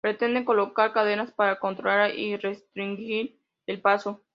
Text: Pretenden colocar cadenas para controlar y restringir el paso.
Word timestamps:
Pretenden 0.01 0.45
colocar 0.45 0.93
cadenas 0.93 1.31
para 1.31 1.59
controlar 1.59 2.15
y 2.17 2.35
restringir 2.35 3.37
el 3.67 3.81
paso. 3.81 4.23